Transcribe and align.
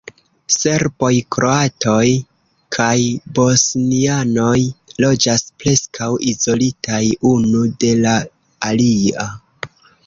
Serboj, 0.53 1.11
kroatoj 1.35 2.07
kaj 2.77 2.95
bosnianoj 3.41 4.57
loĝas 5.07 5.47
preskaŭ 5.61 6.11
izolitaj 6.35 7.03
unu 7.35 7.65
de 7.87 7.97
la 8.05 8.21
alia. 8.73 9.33